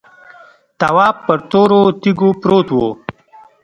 تواب 0.79 1.15
پر 1.25 1.39
تورو 1.49 1.81
تیږو 2.01 2.29
پروت 2.41 2.67
و. 2.73 2.77